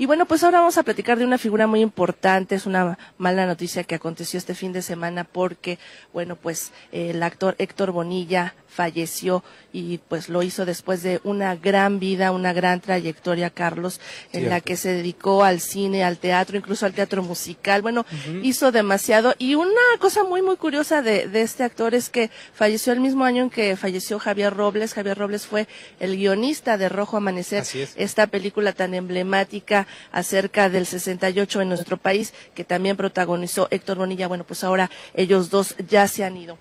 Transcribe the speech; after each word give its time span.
Y 0.00 0.06
bueno, 0.06 0.24
pues 0.24 0.42
ahora 0.42 0.60
vamos 0.60 0.78
a 0.78 0.82
platicar 0.82 1.18
de 1.18 1.26
una 1.26 1.36
figura 1.36 1.66
muy 1.66 1.82
importante, 1.82 2.54
es 2.54 2.64
una 2.64 2.96
mala 3.18 3.44
noticia 3.44 3.84
que 3.84 3.96
aconteció 3.96 4.38
este 4.38 4.54
fin 4.54 4.72
de 4.72 4.80
semana 4.80 5.24
porque, 5.24 5.78
bueno, 6.14 6.36
pues 6.36 6.72
el 6.90 7.22
actor 7.22 7.54
Héctor 7.58 7.92
Bonilla 7.92 8.54
falleció 8.66 9.42
y 9.72 9.98
pues 9.98 10.28
lo 10.28 10.42
hizo 10.42 10.64
después 10.64 11.02
de 11.02 11.20
una 11.24 11.54
gran 11.56 11.98
vida, 11.98 12.32
una 12.32 12.52
gran 12.52 12.80
trayectoria, 12.80 13.50
Carlos, 13.50 14.00
en 14.32 14.48
la 14.48 14.60
que 14.60 14.76
se 14.76 14.92
dedicó 14.92 15.44
al 15.44 15.60
cine, 15.60 16.04
al 16.04 16.18
teatro, 16.18 16.56
incluso 16.56 16.86
al 16.86 16.94
teatro 16.94 17.22
musical. 17.22 17.82
Bueno, 17.82 18.06
hizo 18.42 18.72
demasiado. 18.72 19.34
Y 19.38 19.54
una 19.54 19.70
cosa 19.98 20.24
muy, 20.24 20.40
muy 20.40 20.56
curiosa 20.56 21.02
de, 21.02 21.28
de 21.28 21.42
este 21.42 21.64
actor 21.64 21.94
es 21.94 22.08
que 22.08 22.30
falleció 22.54 22.92
el 22.92 23.00
mismo 23.00 23.24
año 23.24 23.42
en 23.42 23.50
que 23.50 23.76
falleció 23.76 24.18
Javier 24.18 24.54
Robles. 24.54 24.94
Javier 24.94 25.18
Robles 25.18 25.46
fue 25.46 25.68
el 25.98 26.16
guionista 26.16 26.78
de 26.78 26.88
Rojo 26.88 27.16
Amanecer, 27.16 27.64
esta 27.96 28.28
película 28.28 28.72
tan 28.72 28.94
emblemática 28.94 29.86
acerca 30.12 30.68
del 30.68 30.86
68 30.86 31.60
en 31.60 31.68
nuestro 31.68 31.96
país, 31.96 32.32
que 32.54 32.64
también 32.64 32.96
protagonizó 32.96 33.68
Héctor 33.70 33.98
Bonilla. 33.98 34.28
Bueno, 34.28 34.44
pues 34.44 34.64
ahora 34.64 34.90
ellos 35.14 35.50
dos 35.50 35.74
ya 35.88 36.06
se 36.08 36.24
han 36.24 36.36
ido. 36.36 36.58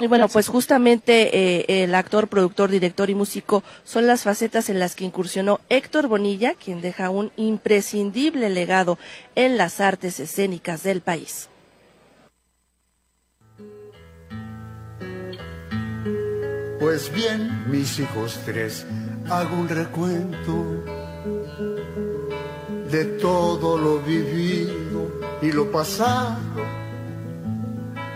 Y 0.00 0.06
bueno, 0.06 0.28
pues 0.28 0.48
justamente 0.48 1.36
eh, 1.36 1.84
el 1.84 1.94
actor, 1.94 2.28
productor, 2.28 2.70
director 2.70 3.10
y 3.10 3.14
músico 3.14 3.62
son 3.84 4.06
las 4.06 4.22
facetas 4.22 4.70
en 4.70 4.78
las 4.78 4.94
que 4.96 5.04
incursionó 5.04 5.60
Héctor 5.68 6.08
Bonilla, 6.08 6.54
quien 6.54 6.80
deja 6.80 7.10
un 7.10 7.30
imprescindible 7.36 8.48
legado 8.48 8.98
en 9.34 9.58
las 9.58 9.78
artes 9.78 10.18
escénicas 10.18 10.82
del 10.82 11.02
país. 11.02 11.50
Pues 16.80 17.12
bien, 17.12 17.70
mis 17.70 17.98
hijos 17.98 18.40
tres, 18.46 18.86
hago 19.28 19.54
un 19.54 19.68
recuento 19.68 20.82
de 22.90 23.04
todo 23.04 23.78
lo 23.78 24.00
vivido 24.00 25.10
y 25.42 25.52
lo 25.52 25.70
pasado, 25.70 26.36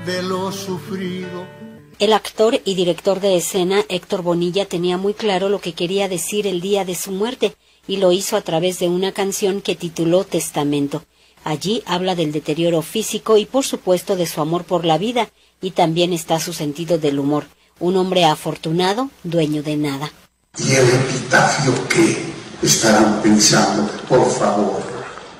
de 0.05 0.23
lo 0.23 0.51
sufrido 0.53 1.65
el 2.01 2.12
actor 2.12 2.61
y 2.65 2.75
director 2.75 3.21
de 3.21 3.37
escena 3.37 3.85
Héctor 3.89 4.23
Bonilla 4.23 4.67
tenía 4.67 4.98
muy 4.98 5.15
claro 5.15 5.48
lo 5.48 5.61
que 5.61 5.75
quería 5.75 6.09
decir 6.09 6.47
el 6.47 6.61
día 6.61 6.85
de 6.85 6.97
su 6.97 7.13
muerte 7.13 7.55
y 7.87 7.98
lo 7.98 8.11
hizo 8.11 8.37
a 8.37 8.41
través 8.41 8.81
de 8.81 8.89
una 8.89 9.13
canción 9.13 9.61
que 9.61 9.77
tituló 9.77 10.25
Testamento. 10.25 11.05
Allí 11.45 11.85
habla 11.87 12.17
del 12.17 12.33
deterioro 12.33 12.83
físico 12.83 13.37
y 13.37 13.45
por 13.45 13.65
supuesto 13.65 14.17
de 14.17 14.27
su 14.27 14.41
amor 14.41 14.65
por 14.65 14.85
la 14.85 14.98
vida 14.98 15.29
y 15.61 15.70
también 15.70 16.13
está 16.13 16.41
su 16.41 16.53
sentido 16.53 16.98
del 16.98 17.20
humor. 17.20 17.47
Un 17.79 17.97
hombre 17.97 18.25
afortunado, 18.25 19.11
dueño 19.23 19.63
de 19.63 19.77
nada. 19.77 20.13
¿Y 20.59 20.75
el 20.75 20.89
epitafio 20.89 21.73
qué? 21.89 22.34
Estarán 22.65 23.20
pensando, 23.23 23.89
por 24.09 24.29
favor, 24.31 24.81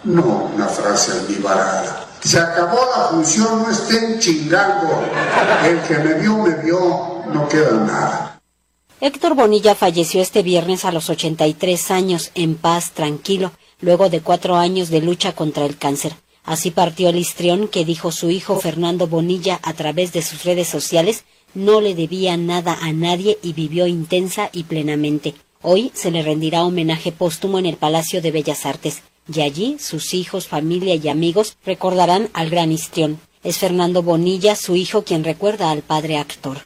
no 0.05 0.51
una 0.55 0.69
frase 0.69 1.13
almibarada 1.13 2.05
se 2.25 2.39
acabó 2.39 2.79
la 2.97 3.09
función, 3.11 3.63
no 3.63 3.71
estén 3.71 4.19
chingando. 4.19 5.05
El 5.63 5.81
que 5.83 5.99
me 5.99 6.15
vio, 6.15 6.39
me 6.39 6.55
vio, 6.63 7.23
no 7.33 7.49
queda 7.49 7.73
nada. 7.73 8.41
Héctor 9.01 9.35
Bonilla 9.35 9.75
falleció 9.75 10.23
este 10.23 10.43
viernes 10.43 10.87
a 10.87 10.93
los 10.93 11.11
83 11.11 11.91
años, 11.91 12.31
en 12.35 12.55
paz, 12.55 12.93
tranquilo, 12.93 13.53
luego 13.81 14.09
de 14.09 14.23
cuatro 14.23 14.57
años 14.57 14.89
de 14.89 15.03
lucha 15.03 15.35
contra 15.35 15.67
el 15.67 15.77
cáncer. 15.77 16.15
Así 16.45 16.71
partió 16.71 17.11
el 17.11 17.17
histrión 17.17 17.69
que 17.69 17.85
dijo 17.85 18.11
su 18.11 18.31
hijo 18.31 18.59
Fernando 18.59 19.07
Bonilla 19.07 19.61
a 19.63 19.75
través 19.75 20.13
de 20.13 20.23
sus 20.23 20.45
redes 20.45 20.69
sociales, 20.69 21.25
no 21.53 21.83
le 21.83 21.95
debía 21.95 22.37
nada 22.39 22.79
a 22.81 22.93
nadie 22.93 23.39
y 23.43 23.53
vivió 23.53 23.87
intensa 23.87 24.49
y 24.53 24.65
plenamente. 24.65 25.35
Hoy 25.67 25.91
se 25.95 26.11
le 26.11 26.23
rendirá 26.23 26.63
homenaje 26.63 27.11
póstumo 27.11 27.59
en 27.59 27.65
el 27.65 27.79
Palacio 27.79 28.21
de 28.21 28.31
Bellas 28.31 28.67
Artes 28.67 29.03
y 29.33 29.41
allí 29.41 29.79
sus 29.81 30.13
hijos, 30.13 30.47
familia 30.47 30.95
y 30.95 31.09
amigos 31.09 31.57
recordarán 31.65 32.29
al 32.35 32.51
gran 32.51 32.71
histrión. 32.71 33.19
Es 33.43 33.57
Fernando 33.57 34.03
Bonilla, 34.03 34.57
su 34.57 34.77
hijo, 34.77 35.05
quien 35.05 35.25
recuerda 35.25 35.71
al 35.71 35.81
padre 35.81 36.19
actor. 36.19 36.59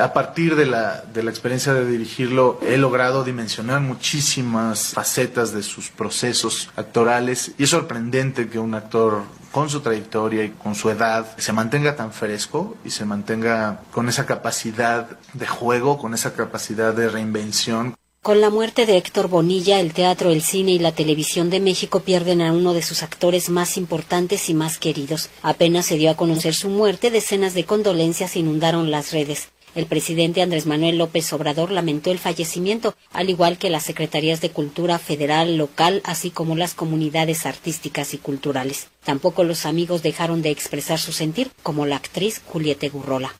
A 0.00 0.14
partir 0.14 0.56
de 0.56 0.64
la, 0.64 1.02
de 1.02 1.22
la 1.22 1.30
experiencia 1.30 1.74
de 1.74 1.86
dirigirlo, 1.86 2.58
he 2.66 2.78
logrado 2.78 3.24
dimensionar 3.24 3.82
muchísimas 3.82 4.94
facetas 4.94 5.52
de 5.52 5.62
sus 5.62 5.90
procesos 5.90 6.70
actorales 6.76 7.52
y 7.58 7.64
es 7.64 7.70
sorprendente 7.70 8.48
que 8.48 8.58
un 8.58 8.74
actor 8.74 9.24
con 9.52 9.68
su 9.68 9.80
trayectoria 9.80 10.44
y 10.44 10.50
con 10.52 10.74
su 10.74 10.88
edad 10.88 11.26
se 11.36 11.52
mantenga 11.52 11.94
tan 11.94 12.10
fresco 12.10 12.78
y 12.86 12.90
se 12.90 13.04
mantenga 13.04 13.82
con 13.92 14.08
esa 14.08 14.24
capacidad 14.24 15.18
de 15.34 15.46
juego, 15.46 15.98
con 15.98 16.14
esa 16.14 16.32
capacidad 16.32 16.94
de 16.94 17.10
reinvención. 17.10 17.94
Con 18.26 18.40
la 18.40 18.50
muerte 18.50 18.86
de 18.86 18.96
Héctor 18.96 19.28
Bonilla, 19.28 19.78
el 19.78 19.92
teatro, 19.92 20.30
el 20.30 20.42
cine 20.42 20.72
y 20.72 20.80
la 20.80 20.90
televisión 20.90 21.48
de 21.48 21.60
México 21.60 22.00
pierden 22.00 22.42
a 22.42 22.52
uno 22.52 22.74
de 22.74 22.82
sus 22.82 23.04
actores 23.04 23.50
más 23.50 23.76
importantes 23.76 24.50
y 24.50 24.54
más 24.54 24.78
queridos. 24.78 25.30
Apenas 25.42 25.86
se 25.86 25.96
dio 25.96 26.10
a 26.10 26.16
conocer 26.16 26.52
su 26.52 26.68
muerte, 26.68 27.12
decenas 27.12 27.54
de 27.54 27.62
condolencias 27.62 28.34
inundaron 28.34 28.90
las 28.90 29.12
redes. 29.12 29.50
El 29.76 29.86
presidente 29.86 30.42
Andrés 30.42 30.66
Manuel 30.66 30.98
López 30.98 31.32
Obrador 31.34 31.70
lamentó 31.70 32.10
el 32.10 32.18
fallecimiento, 32.18 32.96
al 33.12 33.30
igual 33.30 33.58
que 33.58 33.70
las 33.70 33.84
secretarías 33.84 34.40
de 34.40 34.50
Cultura 34.50 34.98
federal, 34.98 35.56
local, 35.56 36.00
así 36.02 36.30
como 36.30 36.56
las 36.56 36.74
comunidades 36.74 37.46
artísticas 37.46 38.12
y 38.12 38.18
culturales. 38.18 38.88
Tampoco 39.04 39.44
los 39.44 39.66
amigos 39.66 40.02
dejaron 40.02 40.42
de 40.42 40.50
expresar 40.50 40.98
su 40.98 41.12
sentir, 41.12 41.52
como 41.62 41.86
la 41.86 41.94
actriz 41.94 42.42
Julieta 42.44 42.88
Gurrola. 42.88 43.34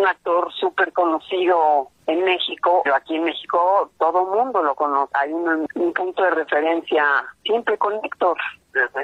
Un 0.00 0.06
actor 0.06 0.50
súper 0.54 0.94
conocido 0.94 1.88
en 2.06 2.24
México, 2.24 2.80
pero 2.84 2.96
aquí 2.96 3.16
en 3.16 3.24
México 3.24 3.90
todo 3.98 4.24
mundo 4.24 4.62
lo 4.62 4.74
conoce. 4.74 5.12
Hay 5.12 5.30
un, 5.30 5.68
punto 5.94 6.22
de 6.22 6.30
referencia 6.30 7.04
siempre 7.44 7.76
con 7.76 8.02
Héctor. 8.02 8.38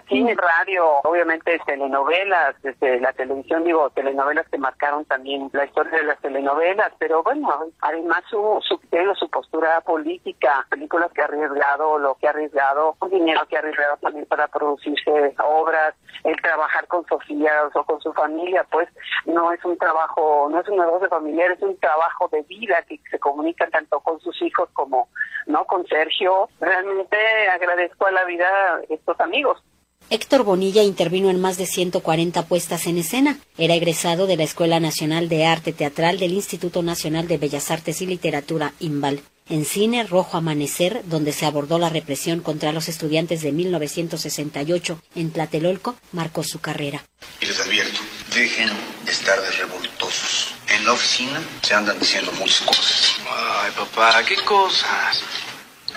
Cine, 0.09 0.35
radio, 0.35 1.01
obviamente 1.03 1.59
telenovelas, 1.67 2.55
desde 2.63 3.01
la 3.01 3.13
televisión, 3.13 3.65
digo, 3.65 3.91
telenovelas 3.91 4.49
que 4.49 4.59
marcaron 4.59 5.05
también 5.07 5.51
la 5.53 5.65
historia 5.65 5.99
de 5.99 6.05
las 6.05 6.21
telenovelas, 6.21 6.93
pero 6.99 7.23
bueno, 7.23 7.49
además 7.81 8.23
su, 8.31 8.61
su, 8.63 8.81
su 9.19 9.31
postura 9.31 9.81
política, 9.81 10.65
películas 10.71 11.11
que 11.13 11.23
ha 11.23 11.25
arriesgado, 11.25 11.99
lo 11.99 12.15
que 12.15 12.29
ha 12.29 12.31
arriesgado, 12.31 12.97
dinero 13.11 13.47
que 13.49 13.57
ha 13.57 13.59
arriesgado 13.59 13.97
también 13.97 14.27
para 14.27 14.47
producirse 14.49 15.35
obras, 15.45 15.95
el 16.25 16.41
trabajar 16.41 16.87
con 16.87 17.05
Sofía 17.07 17.53
o 17.75 17.85
con 17.85 18.01
su 18.01 18.13
familia, 18.13 18.65
pues 18.71 18.89
no 19.25 19.53
es 19.53 19.65
un 19.65 19.77
trabajo, 19.79 20.49
no 20.51 20.61
es 20.61 20.69
un 20.69 20.79
negocio 20.79 21.09
familiar, 21.09 21.51
es 21.51 21.63
un 21.63 21.77
trabajo 21.79 22.29
de 22.29 22.43
vida 22.43 22.83
que 22.83 23.01
se 23.11 23.19
comunica 23.19 23.69
tanto 23.69 24.01
con 24.01 24.21
sus 24.21 24.41
hijos 24.43 24.69
como 24.73 25.09
no 25.47 25.65
con 25.65 25.87
Sergio. 25.87 26.49
Realmente 26.61 27.17
agradezco 27.53 28.07
a 28.07 28.13
la 28.13 28.25
vida 28.25 28.47
estos 28.89 29.19
amigos. 29.21 29.63
Héctor 30.09 30.45
Bonilla 30.45 30.85
intervino 30.85 31.31
en 31.31 31.41
más 31.41 31.57
de 31.57 31.67
140 31.67 32.47
puestas 32.47 32.87
en 32.87 32.99
escena. 32.99 33.39
Era 33.59 33.75
egresado 33.75 34.29
de 34.29 34.37
la 34.37 34.45
Escuela 34.45 34.79
Nacional 34.79 35.29
de 35.29 35.47
Arte 35.47 35.73
Teatral 35.73 36.19
del 36.19 36.33
Instituto 36.33 36.83
Nacional 36.83 37.27
de 37.27 37.39
Bellas 37.39 37.73
Artes 37.73 38.01
y 38.03 38.07
Literatura, 38.07 38.73
IMBAL. 38.79 39.21
En 39.49 39.65
cine, 39.65 40.05
Rojo 40.05 40.37
Amanecer, 40.37 41.03
donde 41.05 41.33
se 41.33 41.47
abordó 41.47 41.79
la 41.79 41.89
represión 41.89 42.41
contra 42.41 42.73
los 42.73 42.89
estudiantes 42.89 43.43
de 43.43 43.53
1968 43.53 45.01
en 45.15 45.33
Tlatelolco, 45.33 45.97
marcó 46.13 46.43
su 46.43 46.61
carrera. 46.61 47.05
Y 47.41 47.47
les 47.47 47.61
advierto, 47.61 48.01
dejen 48.35 48.71
de 49.05 49.11
estar 49.13 49.41
de 49.41 49.51
revoltosos. 49.53 50.56
En 50.77 50.85
la 50.85 50.93
oficina 50.93 51.41
se 51.63 51.75
andan 51.75 51.99
diciendo 51.99 52.31
muchas 52.33 52.61
cosas. 52.61 53.15
Ay, 53.31 53.73
papá, 53.73 54.23
¿qué 54.25 54.37
cosas? 54.37 55.23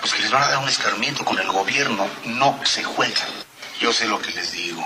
Pues 0.00 0.14
que 0.14 0.22
les 0.22 0.30
van 0.30 0.42
a 0.42 0.48
dar 0.48 0.62
un 0.62 0.68
escarmiento 0.68 1.22
con 1.22 1.38
el 1.38 1.48
gobierno. 1.48 2.06
No 2.24 2.58
se 2.64 2.82
juega. 2.82 3.26
Yo 3.78 3.92
sé 3.92 4.06
lo 4.06 4.18
que 4.18 4.30
les 4.30 4.52
digo. 4.52 4.82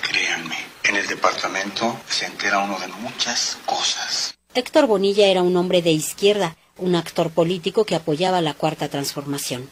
Créanme. 0.00 0.56
En 0.84 0.96
el 0.96 1.06
departamento 1.06 2.00
se 2.08 2.24
entera 2.24 2.60
uno 2.60 2.78
de 2.78 2.88
muchas 2.88 3.58
cosas. 3.66 4.34
Héctor 4.54 4.86
Bonilla 4.86 5.26
era 5.26 5.42
un 5.42 5.56
hombre 5.56 5.82
de 5.82 5.90
izquierda, 5.90 6.56
un 6.78 6.94
actor 6.94 7.30
político 7.30 7.84
que 7.84 7.96
apoyaba 7.96 8.40
la 8.40 8.54
cuarta 8.54 8.88
transformación. 8.88 9.68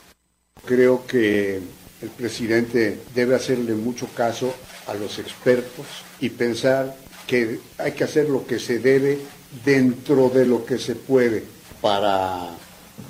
Creo 0.66 1.06
que 1.06 1.62
el 2.02 2.10
presidente 2.10 3.00
debe 3.14 3.36
hacerle 3.36 3.72
mucho 3.72 4.06
caso 4.08 4.54
a 4.86 4.94
los 4.94 5.18
expertos 5.18 5.86
y 6.20 6.28
pensar 6.28 6.94
que 7.26 7.58
hay 7.78 7.92
que 7.92 8.04
hacer 8.04 8.28
lo 8.28 8.46
que 8.46 8.58
se 8.58 8.78
debe 8.78 9.18
dentro 9.64 10.28
de 10.28 10.46
lo 10.46 10.64
que 10.64 10.78
se 10.78 10.94
puede 10.94 11.44
para 11.80 12.50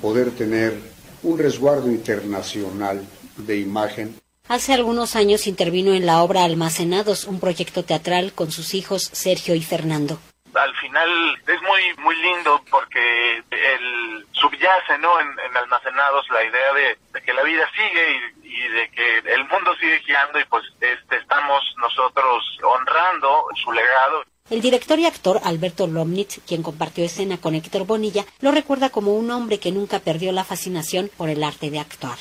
poder 0.00 0.30
tener 0.32 0.74
un 1.22 1.38
resguardo 1.38 1.88
internacional 1.88 3.06
de 3.36 3.58
imagen. 3.58 4.16
Hace 4.48 4.74
algunos 4.74 5.14
años 5.16 5.46
intervino 5.46 5.94
en 5.94 6.04
la 6.04 6.22
obra 6.22 6.44
Almacenados, 6.44 7.24
un 7.24 7.40
proyecto 7.40 7.84
teatral 7.84 8.32
con 8.32 8.50
sus 8.50 8.74
hijos 8.74 9.02
Sergio 9.12 9.54
y 9.54 9.62
Fernando. 9.62 10.18
Al 10.54 10.74
final 10.76 11.08
es 11.46 11.62
muy 11.62 12.04
muy 12.04 12.16
lindo 12.16 12.62
porque 12.70 13.38
el 13.50 14.26
subyace 14.32 14.98
no 14.98 15.18
en, 15.20 15.56
Almacenados 15.56 16.28
la 16.30 16.44
idea 16.44 16.72
de, 16.74 17.22
que 17.22 17.32
la 17.32 17.42
vida 17.44 17.66
sigue 17.74 18.32
y, 18.42 18.68
de 18.68 18.90
que 18.90 19.18
el 19.32 19.44
mundo 19.48 19.74
sigue 19.80 20.00
girando 20.00 20.38
y 20.38 20.44
pues 20.44 20.64
este, 20.80 21.16
estamos 21.42 21.74
nosotros 21.76 22.58
honrando 22.62 23.46
su 23.62 23.72
legado 23.72 24.22
el 24.50 24.60
director 24.60 24.98
y 24.98 25.06
actor 25.06 25.40
Alberto 25.44 25.86
Lomnitz, 25.86 26.40
quien 26.46 26.62
compartió 26.62 27.04
escena 27.04 27.40
con 27.40 27.54
Héctor 27.54 27.86
Bonilla, 27.86 28.26
lo 28.40 28.50
recuerda 28.50 28.90
como 28.90 29.14
un 29.14 29.30
hombre 29.30 29.58
que 29.58 29.72
nunca 29.72 30.00
perdió 30.00 30.30
la 30.32 30.44
fascinación 30.44 31.10
por 31.16 31.30
el 31.30 31.42
arte 31.42 31.70
de 31.70 31.78
actuar. 31.78 32.18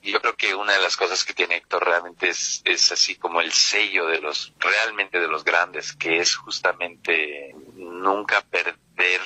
Yo 0.00 0.20
creo 0.20 0.36
que 0.36 0.54
una 0.54 0.72
de 0.72 0.80
las 0.80 0.96
cosas 0.96 1.24
que 1.24 1.34
tiene 1.34 1.56
Héctor 1.56 1.84
realmente 1.84 2.28
es, 2.28 2.62
es 2.64 2.92
así 2.92 3.16
como 3.16 3.40
el 3.40 3.52
sello 3.52 4.06
de 4.06 4.20
los, 4.20 4.54
realmente 4.58 5.18
de 5.20 5.28
los 5.28 5.44
grandes, 5.44 5.92
que 5.92 6.18
es 6.18 6.36
justamente 6.36 7.54
nunca 7.74 8.40
perder 8.42 9.20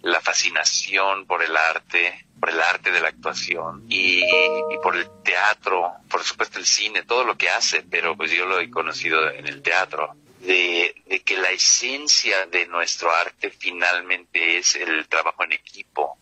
la 0.00 0.20
fascinación 0.20 1.26
por 1.26 1.42
el 1.42 1.56
arte, 1.56 2.26
por 2.42 2.50
el 2.50 2.60
arte 2.60 2.90
de 2.90 3.00
la 3.00 3.06
actuación 3.06 3.84
y, 3.88 4.18
y, 4.18 4.78
por 4.82 4.96
el 4.96 5.06
teatro, 5.22 5.92
por 6.10 6.24
supuesto 6.24 6.58
el 6.58 6.66
cine, 6.66 7.04
todo 7.04 7.22
lo 7.22 7.38
que 7.38 7.48
hace, 7.48 7.84
pero 7.88 8.16
pues 8.16 8.32
yo 8.32 8.46
lo 8.46 8.58
he 8.58 8.68
conocido 8.68 9.30
en 9.30 9.46
el 9.46 9.62
teatro. 9.62 10.16
De, 10.40 10.92
de 11.06 11.20
que 11.20 11.36
la 11.36 11.52
esencia 11.52 12.46
de 12.46 12.66
nuestro 12.66 13.12
arte 13.12 13.50
finalmente 13.50 14.58
es 14.58 14.74
el 14.74 15.06
trabajo 15.06 15.44
en 15.44 15.52
equipo, 15.52 16.18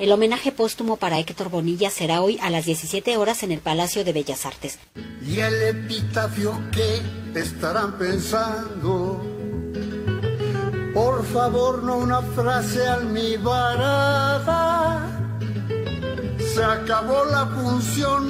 el 0.00 0.10
homenaje 0.10 0.50
póstumo 0.50 0.96
para 0.96 1.20
Héctor 1.20 1.50
Bonilla 1.50 1.88
será 1.88 2.20
hoy 2.20 2.36
a 2.42 2.50
las 2.50 2.64
17 2.64 3.16
horas 3.16 3.44
en 3.44 3.52
el 3.52 3.60
Palacio 3.60 4.02
de 4.02 4.12
Bellas 4.12 4.46
Artes. 4.46 4.80
Y 5.24 5.38
el 5.38 5.62
epitafio 5.62 6.60
que 6.72 7.00
estarán 7.38 7.96
pensando. 7.96 9.22
Por 10.92 11.24
favor, 11.26 11.84
no 11.84 11.98
una 11.98 12.22
frase 12.22 12.84
almibarada. 12.88 14.73
Se 16.54 16.62
acabó 16.62 17.24
la 17.24 17.46
función. 17.46 18.24